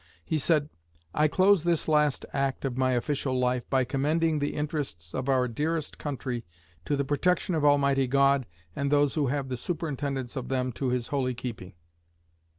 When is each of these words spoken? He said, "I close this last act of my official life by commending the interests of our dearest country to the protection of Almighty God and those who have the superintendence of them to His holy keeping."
He 0.25 0.39
said, 0.39 0.69
"I 1.13 1.27
close 1.27 1.63
this 1.63 1.87
last 1.87 2.25
act 2.33 2.65
of 2.65 2.75
my 2.75 2.93
official 2.93 3.37
life 3.37 3.69
by 3.69 3.83
commending 3.83 4.39
the 4.39 4.55
interests 4.55 5.13
of 5.13 5.29
our 5.29 5.47
dearest 5.47 5.99
country 5.99 6.43
to 6.85 6.95
the 6.95 7.05
protection 7.05 7.53
of 7.53 7.63
Almighty 7.63 8.07
God 8.07 8.47
and 8.75 8.91
those 8.91 9.13
who 9.13 9.27
have 9.27 9.47
the 9.49 9.57
superintendence 9.57 10.35
of 10.35 10.47
them 10.49 10.71
to 10.71 10.89
His 10.89 11.09
holy 11.09 11.35
keeping." 11.35 11.73